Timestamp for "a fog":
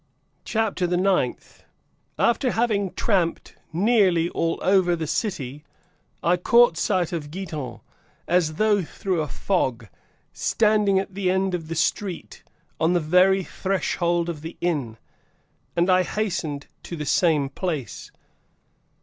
9.21-9.87